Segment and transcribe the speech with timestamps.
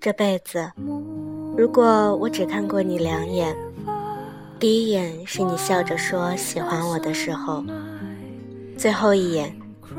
[0.00, 0.70] 这辈子，
[1.56, 3.56] 如果我只看过你两眼，
[4.60, 7.64] 第一眼是你笑着说喜欢我的时候，
[8.76, 9.50] 最后一眼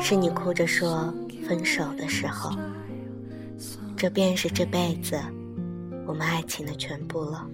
[0.00, 1.12] 是你哭着说
[1.50, 2.56] 分手的时候，
[3.96, 5.20] 这便是这辈子
[6.06, 7.44] 我们爱情的全部了。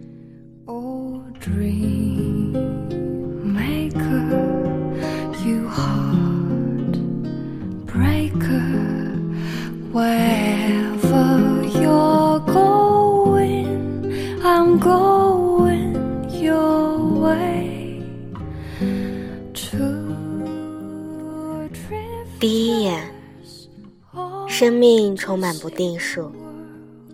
[24.58, 26.32] 生命充满不定数，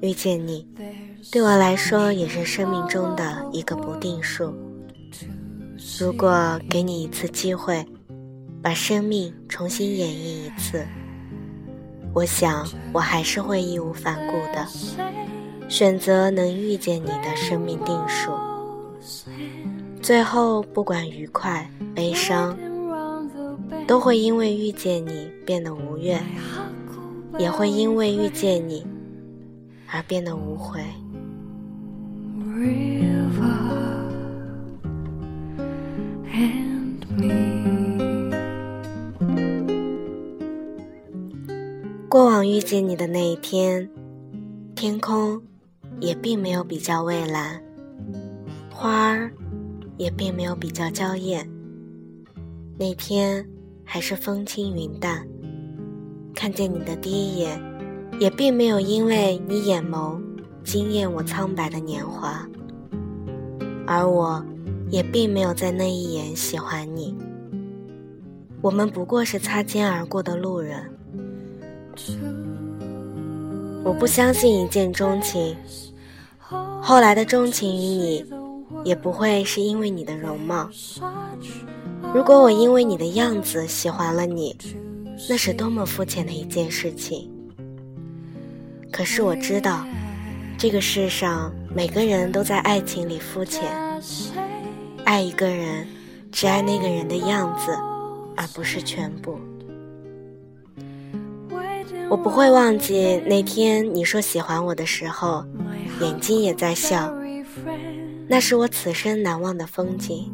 [0.00, 0.64] 遇见你，
[1.32, 4.54] 对我来说也是生命中的一个不定数。
[5.98, 7.84] 如果给你一次机会，
[8.62, 10.86] 把生命重新演绎一次，
[12.14, 14.64] 我想我还是会义无反顾的
[15.68, 18.30] 选择能遇见你的生命定数。
[20.00, 22.56] 最后，不管愉快、悲伤。
[23.86, 26.22] 都会因为遇见你变得无怨，
[27.38, 28.86] 也会因为遇见你
[29.90, 30.80] 而变得无悔。
[42.08, 43.88] 过往遇见你的那一天，
[44.74, 45.40] 天空
[46.00, 47.60] 也并没有比较蔚蓝，
[48.70, 49.32] 花儿
[49.96, 51.48] 也并没有比较娇艳。
[52.78, 53.46] 那天。
[53.84, 55.26] 还是风轻云淡，
[56.34, 57.60] 看见你的第一眼，
[58.18, 60.20] 也并没有因为你眼眸
[60.64, 62.46] 惊艳我苍白的年华，
[63.86, 64.44] 而我，
[64.90, 67.16] 也并没有在那一眼喜欢你。
[68.60, 70.88] 我们不过是擦肩而过的路人。
[73.84, 75.56] 我不相信一见钟情，
[76.80, 78.24] 后来的钟情于你，
[78.84, 80.68] 也不会是因为你的容貌。
[82.14, 84.56] 如果我因为你的样子喜欢了你，
[85.28, 87.30] 那是多么肤浅的一件事情。
[88.90, 89.86] 可是我知道，
[90.58, 93.62] 这个世上每个人都在爱情里肤浅。
[95.04, 95.86] 爱一个人，
[96.30, 97.72] 只爱那个人的样子，
[98.36, 99.38] 而不是全部。
[102.10, 105.44] 我不会忘记那天你说喜欢我的时候，
[106.00, 107.14] 眼睛也在笑，
[108.28, 110.30] 那是我此生难忘的风景。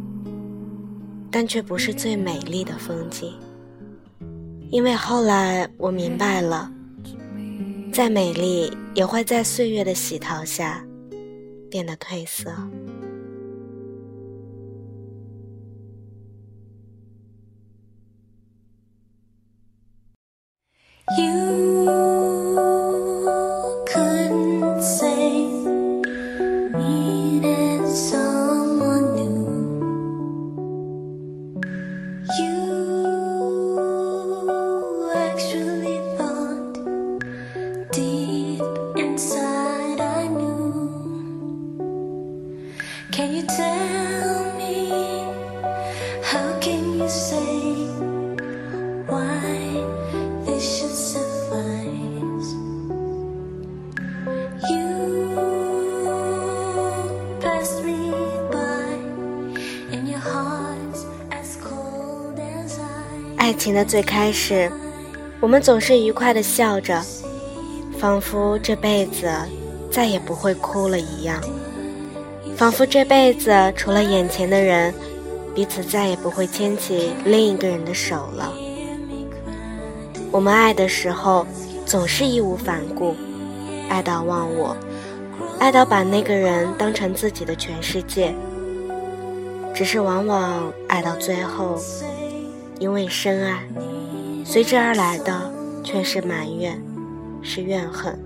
[1.31, 3.35] 但却不是最美丽的风景，
[4.71, 6.71] 因为后来我明白了，
[7.93, 10.85] 再美丽也会在岁月的洗淘下
[11.71, 12.51] 变得褪色。
[21.07, 22.88] 爱
[63.69, 64.73] 情的最开始，
[65.41, 67.03] 我们总是愉快的笑着，
[67.99, 69.31] 仿佛这辈子
[69.91, 71.39] 再也不会哭了一样，
[72.57, 74.95] 仿佛这辈子除了眼前的人，
[75.55, 78.55] 彼此再也不会牵起另一个人的手了。
[80.31, 81.47] 我们爱的时候，
[81.85, 83.15] 总是义无反顾，
[83.91, 84.75] 爱到忘我，
[85.59, 88.35] 爱到把那个人当成自己的全世界。
[89.75, 91.79] 只是往往爱到最后。
[92.79, 93.65] 因为深爱，
[94.45, 95.53] 随之而来的
[95.83, 96.81] 却是埋怨，
[97.43, 98.19] 是怨恨，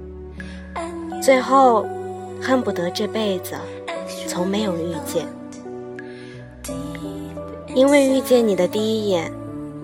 [1.23, 1.87] 最后
[2.41, 3.55] 恨不得这辈子
[4.29, 5.27] 从没有遇见。
[7.75, 9.33] 因为遇见你的第一眼，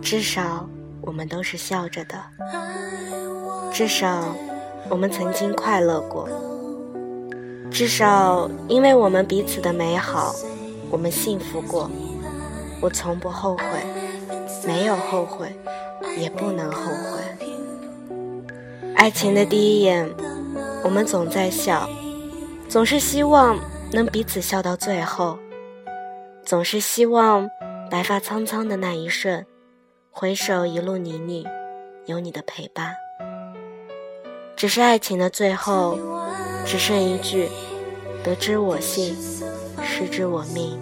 [0.03, 0.69] 至少
[1.01, 2.23] 我们都是笑着的，
[3.73, 4.37] 至少
[4.91, 6.29] 我们曾经快乐过，
[7.71, 10.35] 至少因为我们彼此的美好，
[10.91, 11.91] 我们幸福过，
[12.83, 13.65] 我从不后悔。
[14.69, 15.51] 没有后悔，
[16.19, 17.23] 也不能后悔。
[18.95, 20.07] 爱情的第一眼，
[20.85, 21.89] 我们总在笑，
[22.69, 23.59] 总是希望
[23.95, 25.39] 能彼此笑到最后，
[26.45, 27.49] 总是希望
[27.91, 29.47] 白发苍苍的那一瞬，
[30.11, 31.47] 回首一路泥泞，
[32.05, 32.95] 有你的陪伴。
[34.55, 35.99] 只是爱情的最后，
[36.67, 37.49] 只剩一句：
[38.23, 39.17] 得之我幸，
[39.83, 40.79] 失之我命。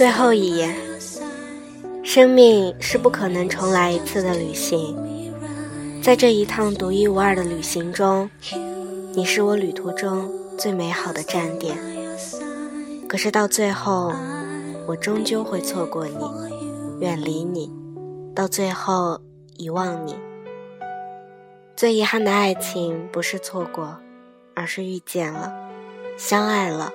[0.00, 0.74] 最后一眼，
[2.02, 4.96] 生命是不可能重来一次的旅行，
[6.02, 8.30] 在这一趟独一无二的旅行中，
[9.12, 11.76] 你是我旅途中最美好的站点。
[13.06, 14.10] 可是到最后，
[14.86, 16.16] 我终究会错过你，
[17.00, 17.70] 远离你，
[18.34, 19.20] 到最后
[19.58, 20.16] 遗忘你。
[21.76, 23.98] 最遗憾的爱情不是错过，
[24.54, 25.52] 而是遇见了，
[26.16, 26.90] 相爱了。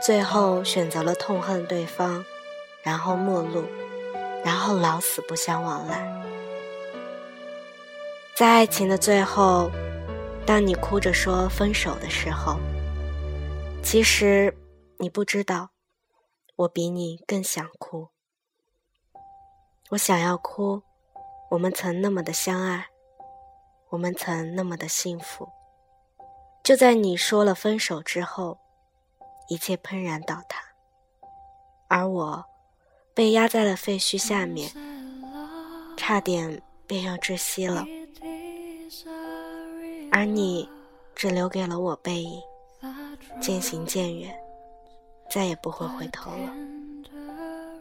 [0.00, 2.24] 最后选择了痛恨对方，
[2.82, 3.64] 然后陌路，
[4.44, 6.06] 然后老死不相往来。
[8.36, 9.70] 在爱情的最后，
[10.46, 12.58] 当你哭着说分手的时候，
[13.82, 14.56] 其实
[14.98, 15.70] 你不知道，
[16.54, 18.08] 我比你更想哭。
[19.90, 20.82] 我想要哭，
[21.50, 22.86] 我们曾那么的相爱，
[23.88, 25.48] 我们曾那么的幸福。
[26.62, 28.58] 就在你说了分手之后。
[29.48, 30.60] 一切怦然倒塌，
[31.88, 32.44] 而我
[33.14, 34.70] 被压在了废墟下面，
[35.96, 37.84] 差点便要窒息了。
[40.10, 40.68] 而你
[41.14, 42.42] 只留给了我背影，
[43.40, 44.36] 渐行渐远，
[45.30, 46.52] 再也不会回头了。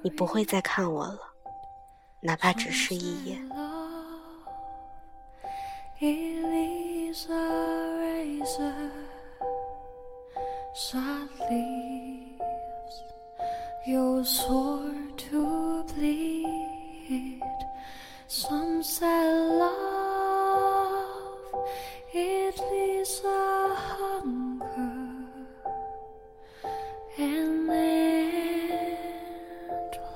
[0.01, 1.19] 你不会再看我了，
[2.21, 3.49] 哪怕只是一眼。
[10.75, 13.03] Sad leaves
[13.87, 17.41] your sword to bleed.
[18.27, 21.37] Some say love,
[22.13, 24.97] it leaves a hunger
[27.19, 27.69] and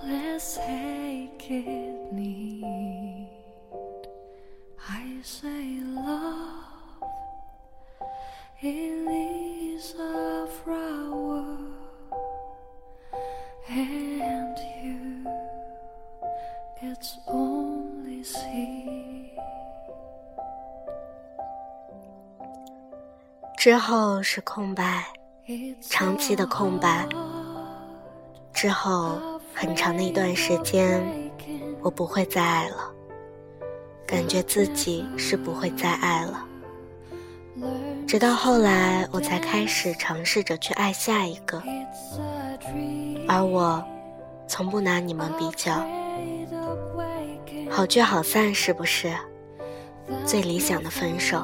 [0.04, 3.30] endless ache it need.
[4.90, 7.02] I say love,
[8.62, 8.89] it
[23.60, 25.04] 之后是空白
[25.82, 27.06] 长期的空白
[28.54, 29.20] 之后
[29.54, 31.06] 很长的一段时间
[31.82, 32.90] 我不会再爱了
[34.08, 36.46] 感觉自己是不会再爱了
[38.08, 41.62] 直到后来，我才开始尝试着去爱下一个，
[43.28, 43.84] 而我
[44.48, 45.86] 从不拿你们比较。
[47.70, 49.14] 好聚好散是不是？
[50.26, 51.44] 最理想的分手，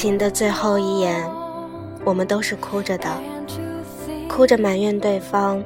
[0.00, 1.30] 情的最后一眼，
[2.06, 3.06] 我们都是哭着的，
[4.30, 5.62] 哭着埋怨对方，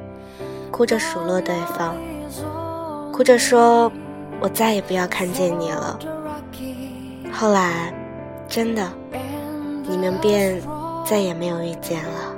[0.71, 1.95] 哭着数落对方，
[3.13, 3.89] 哭着说
[4.41, 5.97] 我再也不要看见你了。
[7.31, 7.93] 后来，
[8.45, 8.85] 真的，
[9.87, 10.61] 你们便
[11.05, 12.35] 再也没有遇见了。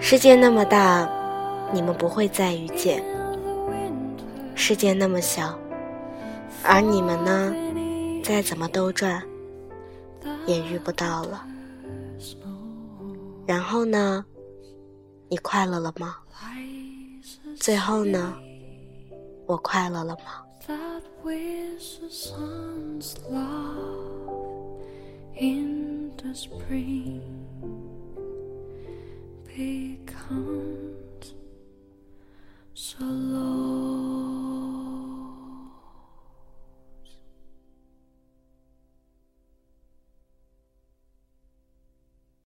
[0.00, 1.08] 世界那么大，
[1.72, 2.98] 你们不会再遇见；
[4.56, 5.56] 世界那么小，
[6.64, 7.54] 而你们呢，
[8.24, 9.22] 再怎么兜转，
[10.46, 11.46] 也遇不到了。
[13.46, 14.24] 然后呢？
[15.28, 16.16] 你快乐了吗？
[17.58, 18.34] 最后呢？
[19.46, 20.42] 我快乐了吗
[29.46, 30.11] ？become